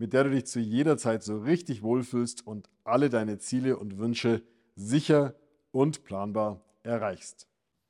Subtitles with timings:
[0.00, 3.98] mit der du dich zu jeder Zeit so richtig wohlfühlst und alle deine Ziele und
[3.98, 4.42] Wünsche
[4.74, 5.34] sicher
[5.72, 7.46] und planbar erreichst.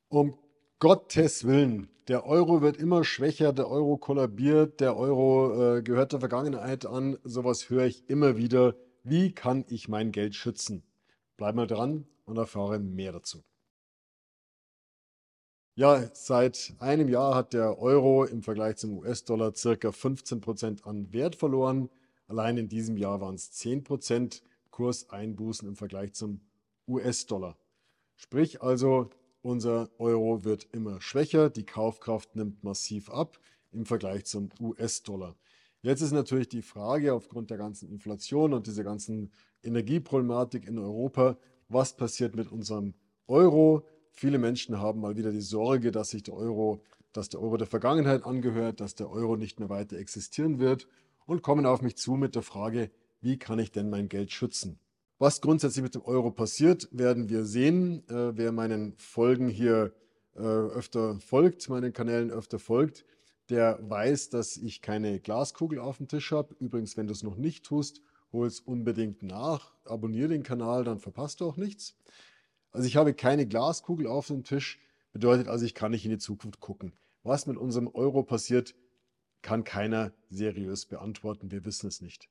[0.09, 0.37] Um
[0.79, 6.19] Gottes Willen, der Euro wird immer schwächer, der Euro kollabiert, der Euro äh, gehört der
[6.19, 8.75] Vergangenheit an, sowas höre ich immer wieder.
[9.03, 10.83] Wie kann ich mein Geld schützen?
[11.37, 13.41] Bleib mal dran und erfahre mehr dazu.
[15.75, 21.37] Ja, seit einem Jahr hat der Euro im Vergleich zum US-Dollar circa 15% an Wert
[21.37, 21.89] verloren.
[22.31, 26.39] Allein in diesem Jahr waren es 10% Kurseinbußen im Vergleich zum
[26.87, 27.57] US-Dollar.
[28.15, 29.09] Sprich also,
[29.41, 33.37] unser Euro wird immer schwächer, die Kaufkraft nimmt massiv ab
[33.73, 35.35] im Vergleich zum US-Dollar.
[35.81, 39.29] Jetzt ist natürlich die Frage aufgrund der ganzen Inflation und dieser ganzen
[39.61, 41.37] Energieproblematik in Europa,
[41.67, 42.93] was passiert mit unserem
[43.27, 43.85] Euro?
[44.13, 47.67] Viele Menschen haben mal wieder die Sorge, dass sich der Euro, dass der Euro der
[47.67, 50.87] Vergangenheit angehört, dass der Euro nicht mehr weiter existieren wird
[51.25, 52.91] und kommen auf mich zu mit der Frage,
[53.21, 54.79] wie kann ich denn mein Geld schützen?
[55.19, 58.07] Was grundsätzlich mit dem Euro passiert, werden wir sehen.
[58.09, 59.93] Äh, wer meinen Folgen hier
[60.35, 63.05] äh, öfter folgt, meinen Kanälen öfter folgt,
[63.49, 66.55] der weiß, dass ich keine Glaskugel auf dem Tisch habe.
[66.59, 69.73] Übrigens, wenn du es noch nicht tust, hol es unbedingt nach.
[69.85, 71.95] Abonniere den Kanal, dann verpasst du auch nichts.
[72.71, 74.79] Also ich habe keine Glaskugel auf dem Tisch,
[75.11, 76.93] bedeutet also, ich kann nicht in die Zukunft gucken.
[77.23, 78.73] Was mit unserem Euro passiert,
[79.41, 81.51] kann keiner seriös beantworten.
[81.51, 82.29] Wir wissen es nicht.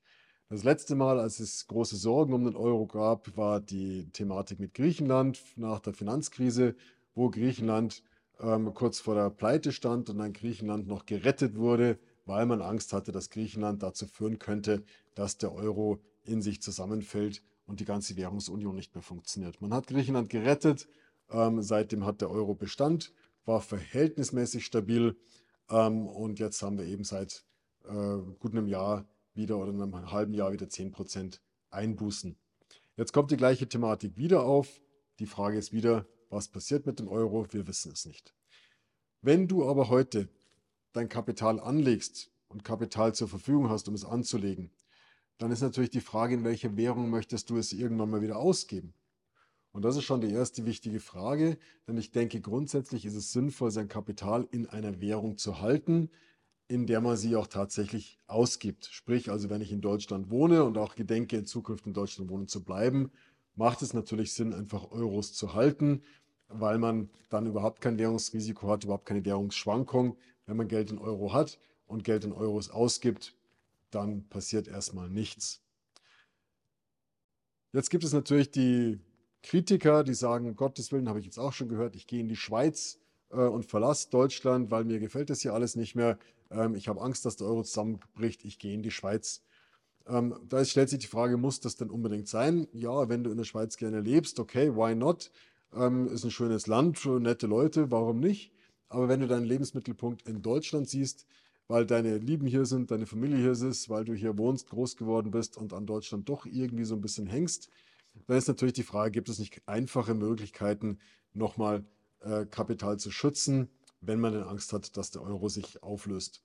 [0.48, 4.74] Das letzte Mal, als es große Sorgen um den Euro gab, war die Thematik mit
[4.74, 6.74] Griechenland nach der Finanzkrise,
[7.14, 8.02] wo Griechenland
[8.40, 12.92] ähm, kurz vor der Pleite stand und dann Griechenland noch gerettet wurde, weil man Angst
[12.92, 14.82] hatte, dass Griechenland dazu führen könnte,
[15.14, 19.60] dass der Euro in sich zusammenfällt und die ganze Währungsunion nicht mehr funktioniert.
[19.60, 20.88] Man hat Griechenland gerettet,
[21.30, 23.12] ähm, seitdem hat der Euro Bestand,
[23.44, 25.16] war verhältnismäßig stabil
[26.08, 27.44] und jetzt haben wir eben seit
[27.84, 32.36] äh, gut einem Jahr wieder oder einem halben Jahr wieder 10% Einbußen.
[32.96, 34.80] Jetzt kommt die gleiche Thematik wieder auf.
[35.18, 37.46] Die Frage ist wieder, was passiert mit dem Euro?
[37.50, 38.34] Wir wissen es nicht.
[39.22, 40.28] Wenn du aber heute
[40.92, 44.70] dein Kapital anlegst und Kapital zur Verfügung hast, um es anzulegen,
[45.38, 48.92] dann ist natürlich die Frage, in welcher Währung möchtest du es irgendwann mal wieder ausgeben?
[49.72, 53.70] Und das ist schon die erste wichtige Frage, denn ich denke, grundsätzlich ist es sinnvoll,
[53.70, 56.10] sein Kapital in einer Währung zu halten,
[56.66, 58.86] in der man sie auch tatsächlich ausgibt.
[58.86, 62.48] Sprich, also wenn ich in Deutschland wohne und auch gedenke, in Zukunft in Deutschland wohnen
[62.48, 63.10] zu bleiben,
[63.54, 66.02] macht es natürlich Sinn, einfach Euros zu halten,
[66.48, 70.16] weil man dann überhaupt kein Währungsrisiko hat, überhaupt keine Währungsschwankung.
[70.46, 73.36] Wenn man Geld in Euro hat und Geld in Euros ausgibt,
[73.90, 75.62] dann passiert erstmal nichts.
[77.72, 78.98] Jetzt gibt es natürlich die
[79.42, 82.28] Kritiker, die sagen, um Gottes Willen, habe ich jetzt auch schon gehört, ich gehe in
[82.28, 82.98] die Schweiz
[83.30, 86.18] äh, und verlasse Deutschland, weil mir gefällt das hier alles nicht mehr.
[86.50, 89.42] Ähm, ich habe Angst, dass der Euro zusammenbricht, ich gehe in die Schweiz.
[90.06, 92.66] Ähm, da stellt sich die Frage, muss das denn unbedingt sein?
[92.72, 95.30] Ja, wenn du in der Schweiz gerne lebst, okay, why not?
[95.74, 98.52] Ähm, ist ein schönes Land, nette Leute, warum nicht?
[98.88, 101.26] Aber wenn du deinen Lebensmittelpunkt in Deutschland siehst,
[101.68, 105.30] weil deine Lieben hier sind, deine Familie hier ist, weil du hier wohnst, groß geworden
[105.30, 107.70] bist und an Deutschland doch irgendwie so ein bisschen hängst,
[108.26, 110.98] dann ist natürlich die Frage, gibt es nicht einfache Möglichkeiten,
[111.32, 111.84] nochmal
[112.20, 113.68] äh, Kapital zu schützen,
[114.00, 116.42] wenn man denn Angst hat, dass der Euro sich auflöst.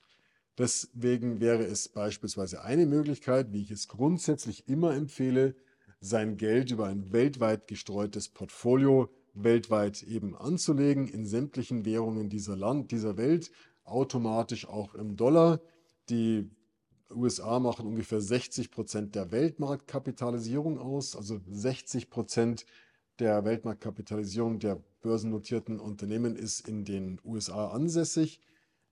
[0.57, 5.55] Deswegen wäre es beispielsweise eine Möglichkeit, wie ich es grundsätzlich immer empfehle,
[5.99, 12.91] sein Geld über ein weltweit gestreutes Portfolio weltweit eben anzulegen, in sämtlichen Währungen dieser Land,
[12.91, 13.51] dieser Welt,
[13.83, 15.59] automatisch auch im Dollar.
[16.09, 16.49] Die
[17.11, 22.65] USA machen ungefähr 60 Prozent der Weltmarktkapitalisierung aus, also 60 Prozent
[23.19, 28.41] der Weltmarktkapitalisierung der börsennotierten Unternehmen ist in den USA ansässig.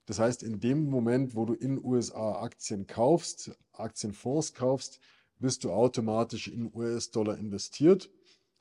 [0.05, 4.99] Das heißt, in dem Moment, wo du in USA Aktien kaufst, Aktienfonds kaufst,
[5.39, 8.09] bist du automatisch in US-Dollar investiert.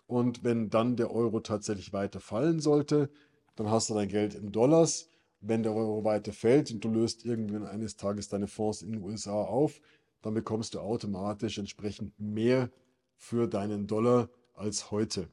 [0.06, 3.10] Und wenn dann der Euro tatsächlich weiter fallen sollte,
[3.56, 5.08] dann hast du dein Geld in Dollars
[5.42, 9.02] wenn der Euro weiter fällt und du löst irgendwann eines Tages deine Fonds in den
[9.02, 9.80] USA auf,
[10.22, 12.70] dann bekommst du automatisch entsprechend mehr
[13.16, 15.28] für deinen Dollar als heute.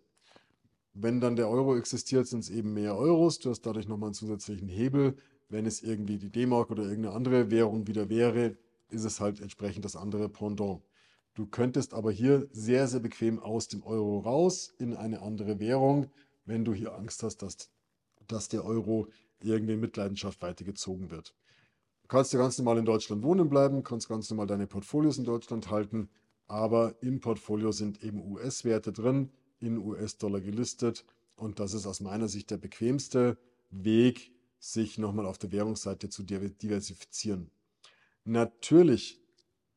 [0.94, 3.40] Wenn dann der Euro existiert, sind es eben mehr Euros.
[3.40, 5.16] Du hast dadurch nochmal einen zusätzlichen Hebel.
[5.48, 8.58] Wenn es irgendwie die D-Mark oder irgendeine andere Währung wieder wäre,
[8.90, 10.82] ist es halt entsprechend das andere Pendant.
[11.36, 16.08] Du könntest aber hier sehr, sehr bequem aus dem Euro raus in eine andere Währung,
[16.46, 17.70] wenn du hier Angst hast, dass,
[18.28, 19.08] dass der Euro
[19.44, 21.34] irgendwie in Mitleidenschaft weitergezogen wird.
[22.04, 25.26] Du kannst ja ganz normal in Deutschland wohnen bleiben, kannst ganz normal deine Portfolios in
[25.26, 26.10] Deutschland halten,
[26.48, 31.06] aber im Portfolio sind eben US-Werte drin, in US-Dollar gelistet
[31.36, 33.38] und das ist aus meiner Sicht der bequemste
[33.70, 37.52] Weg, sich nochmal auf der Währungsseite zu diversifizieren.
[38.26, 39.22] Natürlich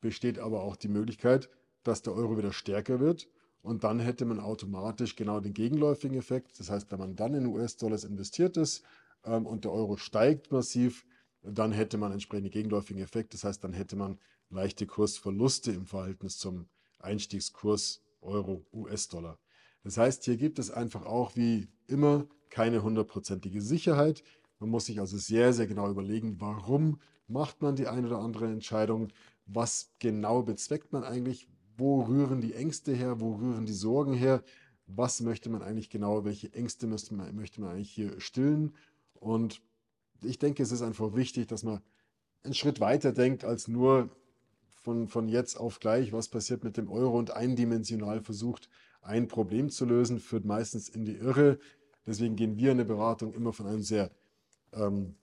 [0.00, 1.50] besteht aber auch die Möglichkeit,
[1.84, 3.28] dass der Euro wieder stärker wird
[3.62, 6.58] und dann hätte man automatisch genau den gegenläufigen Effekt.
[6.58, 8.82] Das heißt, wenn man dann in US-Dollars investiert ist
[9.24, 11.06] ähm, und der Euro steigt massiv,
[11.42, 13.34] dann hätte man entsprechende gegenläufigen Effekt.
[13.34, 14.18] Das heißt, dann hätte man
[14.50, 16.66] leichte Kursverluste im Verhältnis zum
[17.00, 19.38] Einstiegskurs Euro-US-Dollar.
[19.82, 24.22] Das heißt, hier gibt es einfach auch wie immer keine hundertprozentige Sicherheit.
[24.60, 28.46] Man muss sich also sehr, sehr genau überlegen, warum macht man die eine oder andere
[28.46, 29.08] Entscheidung,
[29.46, 34.44] was genau bezweckt man eigentlich, wo rühren die Ängste her, wo rühren die Sorgen her,
[34.86, 38.74] was möchte man eigentlich genau, welche Ängste man, möchte man eigentlich hier stillen.
[39.22, 39.62] Und
[40.22, 41.80] ich denke, es ist einfach wichtig, dass man
[42.42, 44.10] einen Schritt weiter denkt als nur
[44.82, 48.68] von, von jetzt auf gleich, was passiert mit dem Euro und eindimensional versucht,
[49.00, 51.60] ein Problem zu lösen, führt meistens in die Irre.
[52.04, 54.10] Deswegen gehen wir in der Beratung immer von einem sehr
[54.72, 55.14] ähm,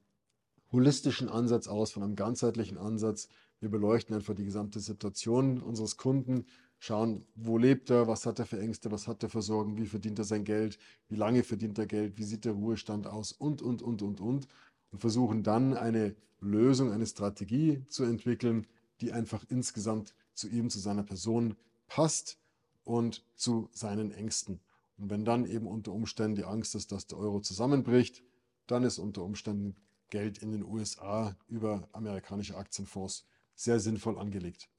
[0.71, 3.27] holistischen Ansatz aus, von einem ganzheitlichen Ansatz.
[3.59, 6.45] Wir beleuchten einfach die gesamte Situation unseres Kunden,
[6.79, 9.85] schauen, wo lebt er, was hat er für Ängste, was hat er für Sorgen, wie
[9.85, 10.79] verdient er sein Geld,
[11.09, 14.47] wie lange verdient er Geld, wie sieht der Ruhestand aus und, und, und, und, und.
[14.91, 18.65] Und versuchen dann eine Lösung, eine Strategie zu entwickeln,
[19.01, 21.55] die einfach insgesamt zu ihm, zu seiner Person
[21.87, 22.39] passt
[22.83, 24.59] und zu seinen Ängsten.
[24.97, 28.23] Und wenn dann eben unter Umständen die Angst ist, dass der Euro zusammenbricht,
[28.67, 29.75] dann ist unter Umständen
[30.09, 34.69] Geld in den USA über amerikanische Aktienfonds sehr sinnvoll angelegt.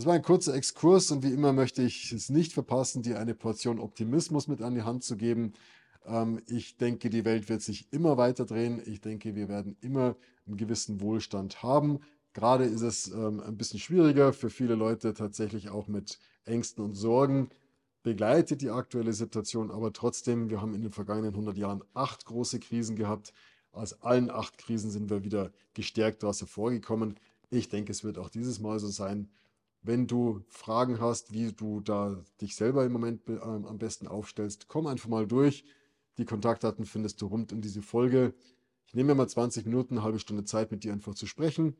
[0.00, 3.34] Das war ein kurzer Exkurs und wie immer möchte ich es nicht verpassen, dir eine
[3.34, 5.52] Portion Optimismus mit an die Hand zu geben.
[6.06, 8.80] Ähm, ich denke, die Welt wird sich immer weiter drehen.
[8.86, 10.16] Ich denke, wir werden immer
[10.46, 12.00] einen gewissen Wohlstand haben.
[12.32, 16.94] Gerade ist es ähm, ein bisschen schwieriger für viele Leute tatsächlich auch mit Ängsten und
[16.94, 17.50] Sorgen
[18.02, 22.58] begleitet die aktuelle Situation, aber trotzdem, wir haben in den vergangenen 100 Jahren acht große
[22.58, 23.34] Krisen gehabt.
[23.70, 27.20] Aus allen acht Krisen sind wir wieder gestärkt daraus hervorgekommen.
[27.50, 29.28] Ich denke, es wird auch dieses Mal so sein.
[29.82, 34.68] Wenn du Fragen hast, wie du da dich selber im Moment äh, am besten aufstellst,
[34.68, 35.64] komm einfach mal durch.
[36.18, 38.34] Die Kontaktdaten findest du rund um diese Folge.
[38.86, 41.76] Ich nehme mir mal 20 Minuten, eine halbe Stunde Zeit, mit dir einfach zu sprechen.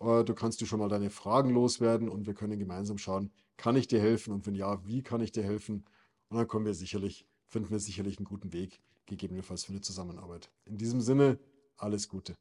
[0.00, 3.76] Äh, du kannst du schon mal deine Fragen loswerden und wir können gemeinsam schauen, kann
[3.76, 5.84] ich dir helfen und wenn ja, wie kann ich dir helfen?
[6.28, 10.50] Und dann kommen wir sicherlich, finden wir sicherlich einen guten Weg, gegebenenfalls für eine Zusammenarbeit.
[10.64, 11.38] In diesem Sinne,
[11.76, 12.34] alles Gute.